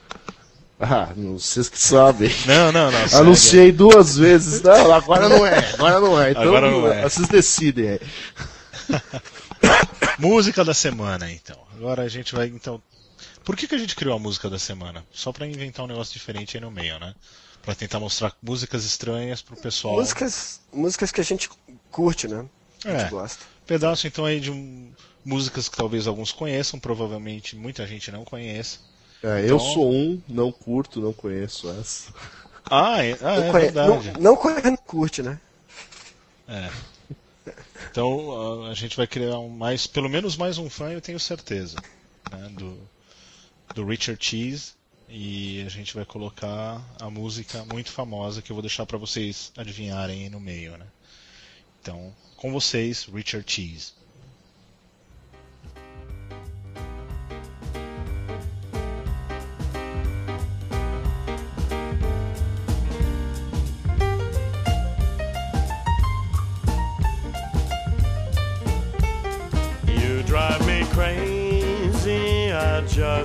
[0.78, 2.30] Ah, não vocês que sabem.
[2.46, 3.18] Não, não, não.
[3.18, 4.62] Anunciei duas vezes.
[4.62, 5.58] Não, agora não é.
[5.74, 6.30] Agora não é.
[6.30, 7.02] Então Agora não é.
[7.08, 8.00] vocês decidem aí.
[10.18, 11.56] Música da semana, então.
[11.74, 12.82] Agora a gente vai, então.
[13.44, 15.04] Por que, que a gente criou a música da semana?
[15.12, 17.14] Só pra inventar um negócio diferente aí no meio, né?
[17.62, 19.96] Pra tentar mostrar músicas estranhas pro pessoal.
[19.96, 21.48] Músicas, músicas que a gente
[21.90, 22.44] curte, né?
[22.84, 23.08] A gente É.
[23.10, 23.44] gosta.
[23.66, 24.90] Pedaço então aí de um-
[25.24, 28.78] músicas que talvez alguns conheçam, provavelmente muita gente não conheça.
[29.22, 32.12] É, eu Então- sou um, não curto, não conheço essa.
[32.70, 34.12] Ah, é, ah, Não é conhe- verdade.
[34.12, 35.38] não, não conhe- não curte, né?
[36.48, 36.70] É.
[37.88, 41.84] Então a- gente vai criar um mais, pelo menos mais um fã, eu tenho certeza,
[42.26, 42.90] né, do,
[43.74, 44.74] do Richard Cheese
[45.08, 49.52] e a gente vai colocar a música muito famosa que eu vou deixar para vocês
[49.56, 50.92] adivinharem aí no meio, né?
[51.80, 53.92] Então, com vocês, Richard Cheese.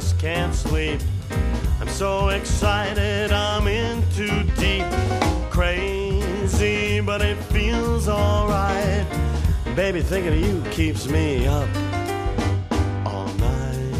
[0.06, 1.00] Just can't sleep.
[1.82, 4.86] I'm so excited, I'm in too deep.
[5.50, 9.08] Crazy, but it feels alright.
[9.76, 11.68] Baby, thinking of you keeps me up
[13.04, 13.94] all night.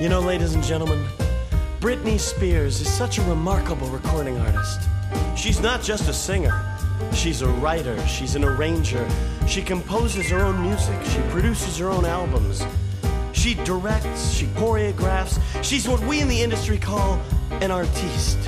[0.00, 1.04] You know, ladies and gentlemen,
[1.78, 4.88] Britney Spears is such a remarkable recording artist.
[5.36, 6.58] She's not just a singer,
[7.12, 9.06] she's a writer, she's an arranger.
[9.46, 12.64] She composes her own music, she produces her own albums.
[13.32, 15.38] She directs, she choreographs.
[15.62, 17.20] She's what we in the industry call
[17.60, 18.38] an artiste.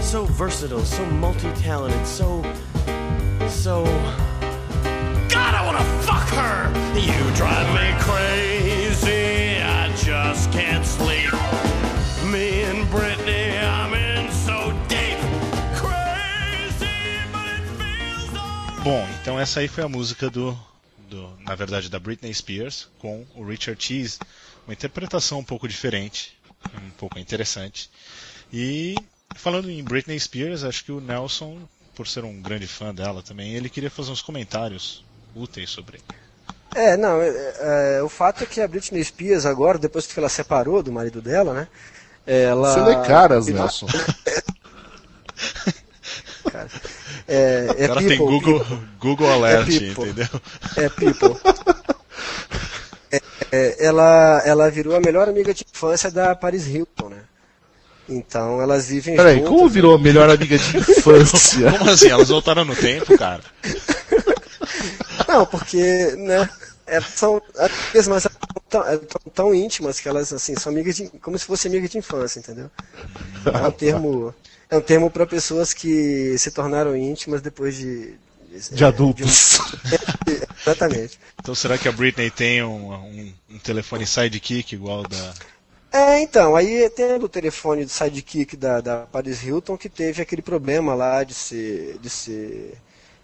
[0.00, 2.42] So versatile, so multi talented, so.
[3.48, 3.84] so.
[5.30, 6.68] God, I wanna fuck her!
[6.94, 8.63] You drive me crazy,
[18.84, 20.54] Bom, então essa aí foi a música do,
[21.08, 24.18] do, na verdade, da Britney Spears com o Richard Cheese,
[24.66, 26.38] uma interpretação um pouco diferente,
[26.74, 27.90] um pouco interessante.
[28.52, 29.02] E
[29.34, 33.54] falando em Britney Spears, acho que o Nelson, por ser um grande fã dela também,
[33.54, 35.02] ele queria fazer uns comentários
[35.34, 36.02] úteis sobre.
[36.74, 40.28] É, não, é, é, o fato é que a Britney Spears agora, depois que ela
[40.28, 41.68] separou do marido dela, né?
[42.26, 42.74] Ela.
[42.74, 43.86] Você lê caras, Nelson.
[46.52, 46.68] Cara.
[47.26, 48.78] É, é cara people, tem Google, people.
[48.98, 50.04] Google Alert, people.
[50.08, 50.28] entendeu?
[50.76, 51.36] É people.
[53.14, 53.20] É,
[53.52, 57.18] é, ela, ela virou a melhor amiga de infância da Paris Hilton, né?
[58.08, 59.48] Então elas vivem Peraí, juntas.
[59.50, 61.70] como virou a melhor amiga de infância?
[61.78, 62.08] Como assim?
[62.08, 63.42] Elas voltaram no tempo, cara?
[65.28, 66.48] Não, porque, né?
[66.86, 70.70] Elas são amigas, mas elas são tão, é, tão, tão íntimas que elas assim são
[70.70, 72.70] amigas de, como se fosse amiga de infância, entendeu?
[73.46, 74.34] É um termo,
[74.74, 78.14] é um termo para pessoas que se tornaram íntimas depois de
[78.72, 79.58] De adultos.
[80.24, 81.18] de- exatamente.
[81.40, 85.34] Então será que a Britney tem um, um, um telefone sidekick igual da.
[85.92, 90.42] É, então, aí tem o telefone do sidekick da, da Paris Hilton que teve aquele
[90.42, 91.98] problema lá de ser.
[92.00, 92.74] de ser.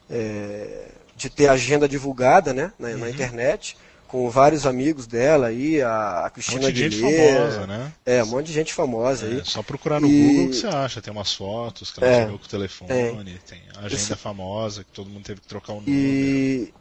[0.08, 2.96] é, de ter agenda divulgada, né, na, Uhum.
[2.98, 3.76] na internet,
[4.11, 6.99] com vários amigos dela aí, a, a Um Cristina monte de gente Aguilera.
[6.99, 7.94] famosa, né?
[8.05, 9.40] É, um monte de gente famosa aí.
[9.40, 11.01] É, só procurar no E- Google que você acha.
[11.03, 14.90] Tem umas fotos que ela É, tirou com o telefone, tem, a agenda famosa que
[14.92, 16.27] todo mundo teve que trocar o número.
[16.27, 16.73] E,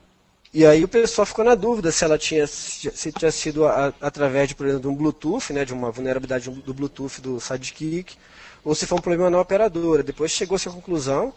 [0.53, 4.49] e aí o pessoal ficou na dúvida se ela tinha se tinha sido a- através
[4.49, 8.15] de, por exemplo, de um Bluetooth, né, de uma vulnerabilidade do Bluetooth do Sidekick,
[8.63, 10.03] ou se foi um problema na operadora.
[10.03, 11.33] Depois chegou-se à conclusão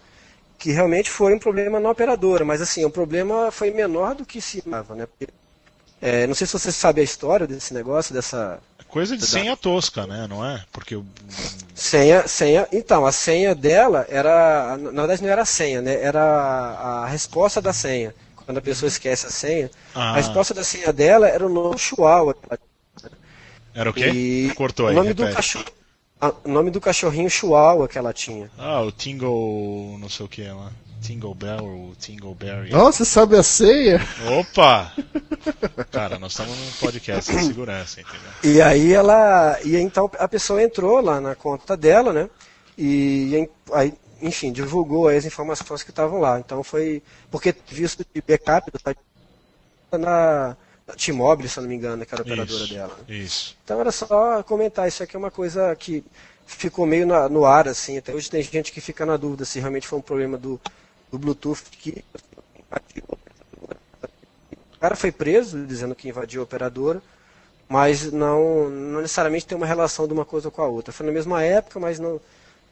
[0.58, 4.40] que realmente foi um problema na operadora, mas assim, o problema foi menor do que
[4.40, 5.06] se imaginava, né?
[5.06, 5.28] Porque,
[6.02, 8.60] é, não sei se você sabe a história desse negócio, dessa
[8.92, 10.26] Coisa de senha tosca, né?
[10.28, 10.62] Não é?
[10.70, 11.06] Porque o.
[11.74, 12.68] senha, senha.
[12.70, 15.94] Então, a senha dela era, na verdade não era a senha, né?
[16.02, 18.14] Era a, resposta da senha.
[18.36, 20.10] Quando a pessoa esquece a senha, Ah.
[20.10, 22.36] a resposta da senha dela era o nome Chihuahua.
[23.74, 24.10] Era o quê?
[24.10, 25.64] E Cortou o aí, nome do cachorro,
[26.44, 28.50] o nome do cachorrinho Chihuahua que ela tinha.
[28.58, 29.96] Ah, o Tingle.
[29.98, 30.70] não sei o que lá.
[31.02, 32.70] Tingle Bell ou Tingle Berry.
[32.70, 34.00] Nossa, você sabe a senha?
[34.38, 34.92] Opa!
[35.90, 38.20] Cara, nós estamos num podcast de segurança, entendeu?
[38.44, 39.58] E aí ela.
[39.64, 42.30] E então a pessoa entrou lá na conta dela, né?
[42.78, 46.38] E aí, enfim, divulgou as informações que estavam lá.
[46.38, 47.02] Então foi.
[47.30, 48.98] Porque visto de backup do site
[49.92, 52.96] na, na T-Mobile, se não me engano, que era a operadora Isso, dela.
[53.08, 53.14] né?
[53.14, 53.56] Isso.
[53.64, 56.04] Então era só comentar, isso aqui é uma coisa que
[56.46, 59.58] ficou meio na- no ar, assim, até hoje tem gente que fica na dúvida se
[59.60, 60.60] realmente foi um problema do,
[61.12, 62.02] do Bluetooth que
[62.58, 63.04] invadiu.
[64.74, 67.02] O cara foi preso dizendo que invadiu a operadora,
[67.68, 70.92] mas não, não necessariamente tem uma relação de uma coisa com a outra.
[70.92, 72.20] Foi na mesma época, mas não,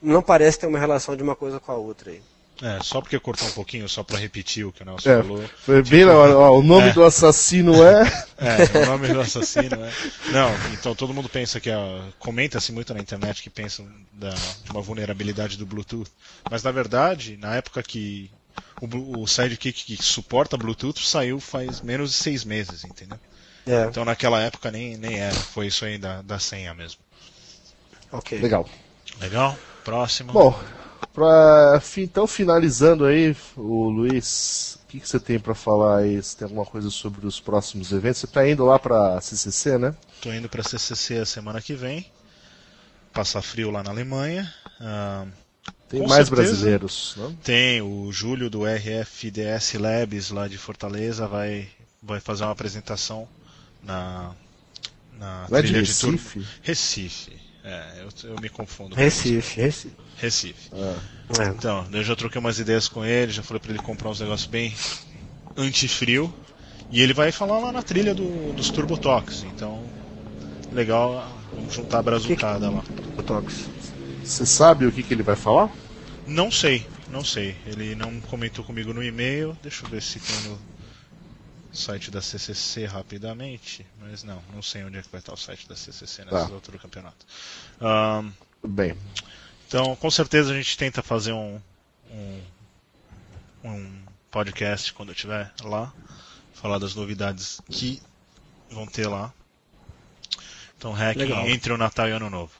[0.02, 2.22] não parece ter uma relação de uma coisa com a outra aí.
[2.62, 5.50] É, só porque cortou um pouquinho, só pra repetir o que o Nelson É, falou.
[5.64, 6.36] foi bem na hora.
[6.36, 6.92] Ó, o nome É.
[6.92, 8.02] do assassino é.
[8.40, 9.90] É, o nome do assassino, né?
[10.32, 11.78] Não, então todo mundo pensa que a.
[12.18, 16.10] Comenta-se muito na internet que pensam da, de uma vulnerabilidade do Bluetooth.
[16.50, 18.30] Mas na verdade, na época que
[18.80, 23.18] o, o Sidekick que suporta Bluetooth saiu faz menos de seis meses, entendeu?
[23.66, 25.34] É, Então naquela época nem, nem era.
[25.36, 27.00] Foi isso aí da, da senha mesmo.
[28.12, 28.38] ok.
[28.38, 28.68] Legal.
[29.20, 29.56] Legal?
[29.84, 30.32] Próximo.
[30.32, 30.58] Bom,
[31.12, 36.16] pra, então finalizando aí, o Luiz, o que, que você tem pra falar aí?
[36.22, 38.20] Você tem alguma coisa sobre os próximos eventos?
[38.20, 39.94] Você tá indo lá pra CCC, né?
[40.20, 42.06] Tô indo pra CCC a semana que vem.
[43.12, 44.52] Passar frio lá na Alemanha.
[44.80, 45.26] Ah,
[45.88, 46.30] Tem mais certeza.
[46.30, 47.34] brasileiros, não?
[47.34, 51.68] Tem o Júlio do RFDS Labs lá de Fortaleza vai,
[52.02, 53.28] vai fazer uma apresentação
[53.82, 54.32] na,
[55.18, 56.46] na é de trilha de.
[56.62, 57.49] Recife?
[57.64, 58.94] É, eu, eu me confundo.
[58.96, 59.96] Recife, Recife.
[60.16, 60.70] Recife.
[60.72, 60.96] Ah,
[61.42, 61.48] É.
[61.48, 64.48] Então, eu já troquei umas ideias com ele, já falei pra ele comprar uns negócios
[64.48, 64.74] bem
[65.56, 66.32] anti-frio.
[66.90, 69.44] E ele vai falar lá na trilha do, dos Turbotox.
[69.44, 69.84] Então,
[70.72, 72.82] legal, vamos juntar a brazucada lá.
[73.16, 73.68] Botox.
[74.24, 75.70] Você sabe o que, que ele vai falar?
[76.26, 77.56] Não sei, não sei.
[77.66, 79.56] Ele não comentou comigo no e-mail.
[79.62, 80.69] Deixa eu ver se tem no
[81.72, 83.86] site da CCC rapidamente.
[84.00, 86.52] Mas não, não sei onde é que vai estar o site da CCC nessa Tá.
[86.54, 87.26] altura do campeonato.
[87.80, 88.30] Ahn,
[88.62, 88.94] Bem,
[89.66, 91.58] então, com certeza a gente tenta fazer um,
[92.10, 92.40] um,
[93.64, 95.92] um podcast quando eu estiver lá.
[96.54, 98.02] Falar das novidades que
[98.70, 99.32] vão ter lá.
[100.76, 101.48] Então, Legal.
[101.48, 102.52] entre o Natal e o Ano Novo.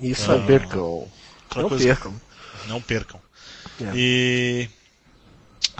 [0.00, 0.46] Isso não aí.
[0.46, 1.10] percam.
[1.56, 2.20] Não coisa- percam.
[2.66, 3.20] Não percam.
[3.80, 3.92] É.
[3.94, 4.70] E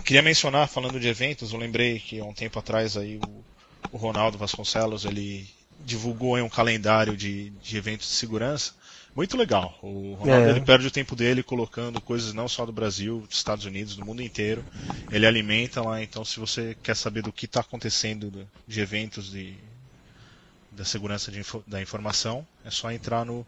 [0.02, 3.44] queria mencionar, falando de eventos, eu lembrei que há um tempo atrás aí o,
[3.90, 8.74] o Ronaldo Vasconcelos ele divulgou um calendário de, de eventos de segurança.
[9.14, 9.78] Muito legal.
[9.82, 10.50] O Ronaldo É.
[10.50, 14.02] ele perde o tempo dele colocando coisas não só do Brasil, dos Estados Unidos, do
[14.02, 14.64] mundo inteiro.
[15.10, 19.30] Ele alimenta lá, então se você quer saber do que está acontecendo do- de eventos
[19.30, 19.58] de,
[20.70, 23.46] da segurança de da informação, é só entrar no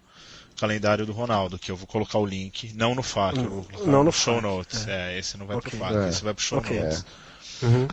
[0.58, 3.90] calendário do Ronaldo, que eu vou colocar o link, não no FAQ, eu vou colocar
[3.90, 4.86] Não no show FAQ, notes.
[4.88, 5.18] É.
[5.18, 5.70] esse não vai Ok.
[5.70, 6.08] pro FAQ, É.
[6.08, 6.78] esse vai pro show Ok.
[6.80, 7.04] notes.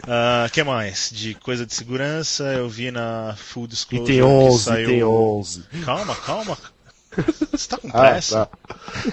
[0.06, 1.10] Ah, que mais?
[1.12, 4.88] De coisa de segurança, eu vi na Full Disclosure item 11, que saiu...
[4.90, 5.62] item 11.
[5.84, 6.58] Calma, calma.
[7.53, 8.46] Você tá com Ah, pressa?
[8.46, 8.59] tá.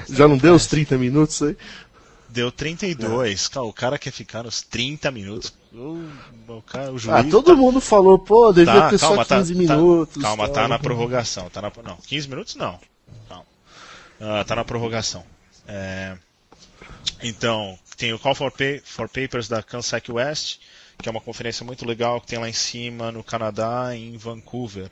[0.10, 1.58] Já não deu os 30 minutos aí?
[2.30, 3.48] Deu 32.
[3.48, 5.52] Cara, o cara quer ficar nos 30 minutos.
[5.74, 6.08] O,
[6.48, 9.54] o, cara, o juiz Ah, todo mundo falou, pô, devia tá, ter calma, só 15
[9.54, 10.22] tá, minutos.
[10.22, 11.50] Tá, calma, tá na prorrogação.
[11.50, 12.80] Tá na, não, 15 minutos não.
[13.28, 13.46] Calma.
[14.20, 15.26] Ah, tá na prorrogação.
[15.68, 16.16] É,
[17.22, 20.60] então, tem o Call for, Pa- for Papers da Kansas West,
[21.02, 24.90] que é uma conferência muito legal que tem lá em cima, no Canadá, em Vancouver.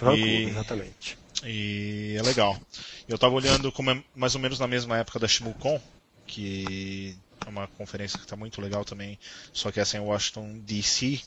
[0.00, 1.18] Vancouver, e- exatamente.
[1.44, 2.60] E é legal.
[3.08, 5.80] Eu tava olhando como é mais ou menos na mesma época da ShimuCon,
[6.26, 9.18] que é uma conferência que tá muito legal também,
[9.52, 11.20] só que essa é em Washington DC.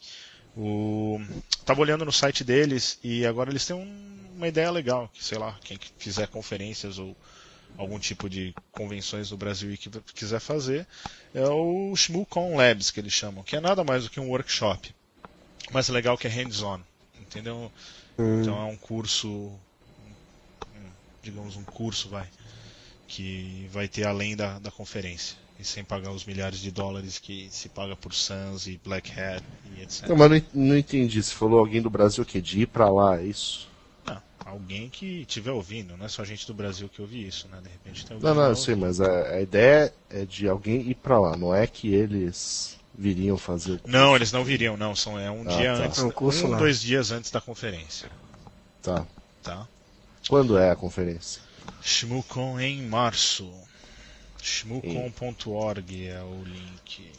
[0.55, 1.19] O...
[1.65, 5.37] Tava olhando no site deles e agora eles têm um- uma ideia legal, que sei
[5.37, 7.15] lá, quem fizer conferências ou
[7.77, 10.85] algum tipo de convenções no Brasil e que quiser fazer,
[11.33, 14.93] é o ShimuCon Labs que eles chamam, que é nada mais do que um workshop.
[15.71, 16.81] Mas é legal que é hands-on,
[17.19, 17.71] entendeu?
[18.41, 19.57] Então é um curso,
[21.23, 22.27] digamos um curso, vai,
[23.07, 25.37] que vai ter além da, da conferência.
[25.59, 29.43] E sem pagar os milhares de dólares que se paga por Suns e Black Hat
[29.77, 30.07] e etc.
[30.07, 31.21] Não, mas não, não entendi.
[31.21, 33.69] Você falou alguém do Brasil que de ir pra lá, é isso?
[34.03, 37.59] Não, alguém que estiver ouvindo, não é só gente do Brasil que ouve isso, né?
[37.61, 40.81] De repente tem alguém Não, não, eu sei, mas a, a ideia é de alguém
[40.89, 43.95] ir pra lá, não é que eles viriam fazer o curso.
[43.95, 44.95] Não, eles não viriam, não.
[44.95, 45.83] São, é um Ah, dia tá.
[45.85, 45.99] antes.
[45.99, 46.57] É um curso lá.
[46.57, 48.09] dois dias antes da conferência.
[48.81, 49.05] Tá.
[49.43, 49.67] Tá?
[50.27, 51.41] Quando é a conferência?
[51.83, 53.51] ShmuCon em março.
[54.41, 57.11] shmucon.org é o link.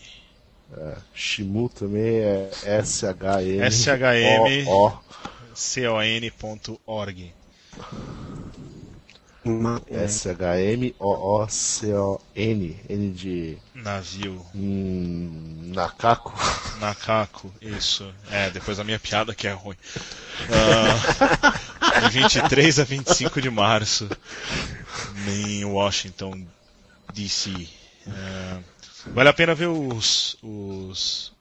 [1.15, 3.61] Shimu também é S-H-M.
[3.61, 4.65] S-H-M.
[4.67, 4.99] O, O,
[6.39, 7.35] con.org.
[9.91, 10.93] É, S-H-M-O-O-C-O-N.
[12.89, 14.47] N de Navio.
[14.55, 16.33] hum, Nakako.
[16.79, 18.15] Macaco, isso.
[18.31, 19.77] É, depois a minha piada que é ruim.
[20.51, 21.61] Ah,
[22.01, 24.09] de 23 a 25 de março,
[25.29, 26.47] em Washington,
[27.13, 27.69] D.C.
[28.09, 28.59] Ah,
[29.15, 31.33] vale a pena ver os, os-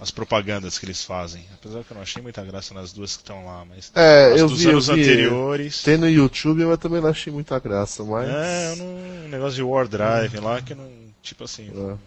[0.00, 1.44] as propagandas que eles fazem.
[1.54, 4.40] Apesar que eu não achei muita graça nas duas que estão lá, mas É, as
[4.40, 4.92] eu dos vi, eu anos vi.
[4.92, 5.82] anteriores.
[5.82, 8.28] Tem no YouTube, mas também não achei muita graça, mas.
[8.28, 8.86] É, eu não,
[9.24, 10.88] um negócio de War Drive lá que não,
[11.22, 11.72] tipo assim, É.
[11.74, 11.98] não,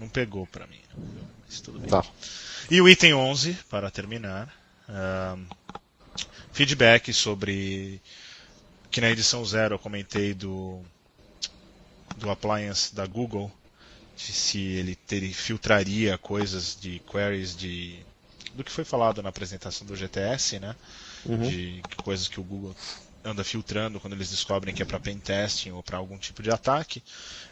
[0.00, 0.80] não pegou pra mim.
[1.46, 1.88] Mas tudo bem.
[1.90, 2.02] Tá.
[2.70, 4.48] E o item 11, para terminar,
[4.88, 5.40] ahn,
[6.58, 8.02] feedback sobre
[8.90, 10.82] que na edição zero eu comentei do
[12.16, 13.48] do appliance da Google,
[14.16, 18.04] de se ele ter, filtraria coisas de queries de
[18.56, 20.74] do que foi falado na apresentação do GTS, né?
[21.48, 22.74] De coisas que o Google
[23.24, 26.50] anda filtrando quando eles descobrem que é para pen testing ou para algum tipo de
[26.50, 27.00] ataque.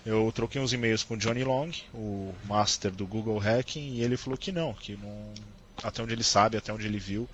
[0.05, 4.17] Eu troquei uns e-mails com o Johnny Long, o master do Google Hacking, e ele
[4.17, 5.33] falou que não, que não,
[5.81, 7.29] até onde ele sabe, até onde ele viu,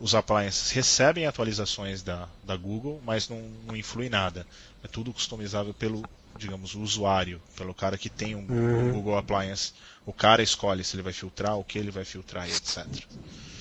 [0.00, 4.46] os appliances recebem atualizações da, da Google, mas não, não influi nada.
[4.82, 6.02] É tudo customizável pelo,
[6.38, 9.72] digamos, o usuário, pelo cara que tem um, um Google Appliance.
[10.04, 12.86] O cara escolhe se ele vai filtrar, o que ele vai filtrar e etc.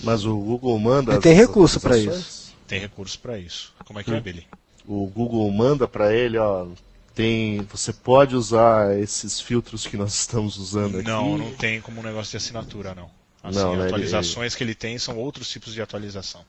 [0.04, 1.14] Mas o Google manda.
[1.14, 2.54] Ele tem as recurso pra atualizações?
[2.68, 3.74] Tem recurso para isso.
[3.86, 4.48] Como é que é, Billy?
[4.88, 6.68] O Google manda pra ele, ó.
[7.14, 11.08] Tem, você pode usar esses filtros que nós estamos usando aqui.
[11.08, 13.10] Não, não tem como um negócio de assinatura, não.
[13.46, 16.44] Assim, Não, né, atualizações que ele tem são outros tipos de atualização.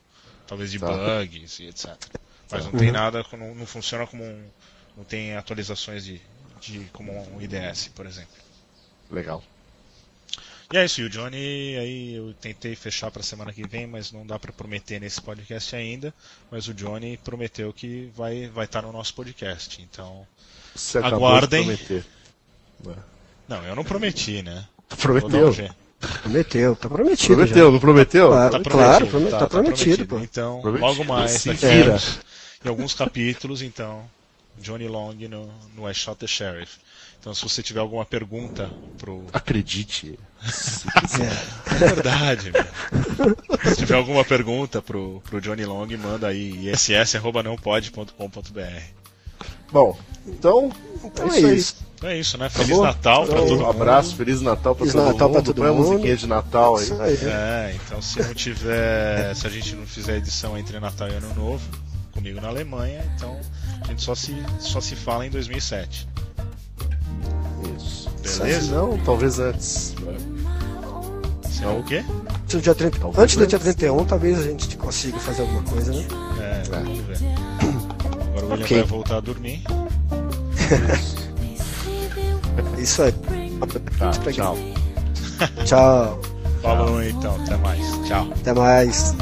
[0.47, 0.87] Talvez de Tá.
[0.87, 1.95] bugs e etc.
[2.49, 4.47] Mas não tem nada, não, não funciona como um.
[4.95, 6.21] Não tem atualizações de,
[6.61, 8.33] de como um IDS, por exemplo.
[9.11, 9.43] Legal.
[10.73, 14.11] E é isso, e o Johnny, aí eu tentei fechar para semana que vem, mas
[14.11, 16.13] não dá para prometer nesse podcast ainda.
[16.51, 19.81] Mas o Johnny prometeu que vai vai estar no nosso podcast.
[19.81, 20.27] Então,
[20.75, 21.63] Você Aguardem.
[21.75, 22.05] de prometer.
[23.47, 24.67] não, eu não prometi, né?
[24.99, 25.53] Prometeu.
[25.99, 27.35] Prometeu, tá prometido.
[27.35, 28.27] Prometeu, não prometeu?
[28.27, 30.19] Claro, Tá claro, prometido, prome- tá prometido, pô.
[30.19, 30.87] Então, Prometido.
[30.87, 31.97] logo mais, daqui vira.
[32.63, 34.03] em alguns capítulos, então,
[34.61, 36.77] Johnny Long no, no I Shot the Sheriff.
[37.19, 39.25] Então, se você tiver alguma pergunta pro.
[39.33, 40.19] Acredite.
[41.69, 42.63] É verdade, meu.
[43.71, 49.06] Se tiver alguma pergunta pro, pro Johnny Long, manda aí iss.nãopode.com.br.
[49.71, 49.97] Bom,
[50.27, 50.71] então,
[51.03, 51.57] Então é é isso aí.
[51.57, 51.87] isso.
[51.97, 52.47] Então é isso, né?
[52.49, 52.85] Feliz Acabou?
[52.85, 53.69] Natal pra Então, todo um mundo.
[53.71, 55.33] abraço, Feliz Natal pra Feliz todo Natal mundo.
[55.35, 55.87] pra todo Põe a mundo.
[55.89, 56.83] musiquinha de Natal aí.
[56.83, 57.17] Isso aí.
[57.23, 59.35] É, então se não tiver.
[59.35, 61.63] Se a gente não fizer edição entre Natal e Ano Novo,
[62.13, 63.35] comigo na Alemanha, então
[63.81, 66.07] a gente só se, só se fala em 2007.
[67.77, 68.09] Isso.
[68.39, 68.61] Beleza?
[68.67, 69.95] Se não, talvez antes.
[71.49, 72.03] Se não o quê?
[72.43, 75.63] Antes do dia 30 Talvez Antes do dia 31, talvez a gente consiga fazer alguma
[75.63, 76.05] coisa, né?
[76.39, 77.17] É, vamos ver.
[78.37, 78.77] Agora o William Ok.
[78.77, 79.63] vai voltar a dormir.
[82.77, 83.11] Isso aí.
[83.97, 84.57] Tá, tchau.
[85.65, 86.21] Tchau.
[86.61, 87.83] Falou então, até mais.
[88.07, 88.27] Tchau.
[88.31, 89.15] Até mais.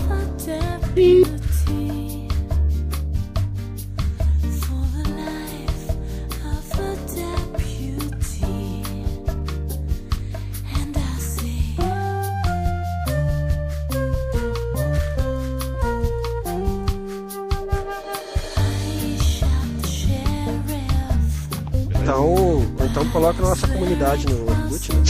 [23.95, 25.03] Comunidade no Orkut, né?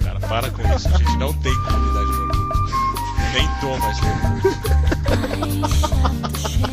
[0.04, 0.88] Cara, para com isso.
[0.88, 2.72] A gente não tem comunidade no Orkut.
[3.32, 4.56] Nem tô mais no Orkut.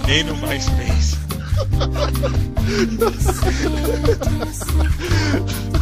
[0.05, 1.17] Nem no MySpace.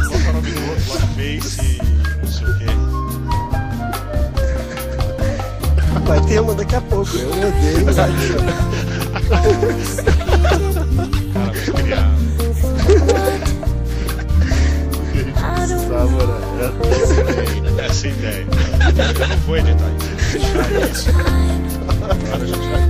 [0.08, 1.78] Qual é o do outro lá Face e
[2.16, 2.64] não sei o quê.
[6.06, 7.16] Vai ter uma daqui a pouco.
[7.16, 7.86] Eu odeio.
[11.32, 12.29] Cara, vou criar.
[16.00, 17.84] Precisava, né?
[17.84, 18.46] Essa ideia.
[19.20, 19.90] Eu não vou editar
[20.90, 21.10] isso.
[21.98, 22.80] Agora a gente vai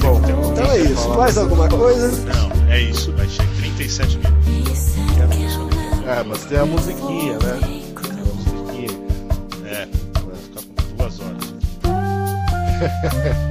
[0.00, 0.20] Bom,
[0.52, 1.08] então é isso.
[1.10, 2.08] Mais alguma coisa?
[2.24, 3.12] Não, é isso.
[3.12, 4.48] Vai ser 37 minutos.
[6.06, 7.58] É, mas tem a musiquinha, né?
[7.60, 8.90] Tem a musiquinha.
[9.66, 9.88] É,
[10.24, 11.48] vai ficar com duas horas.